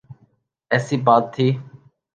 [0.71, 1.47] ایسی بات تھی۔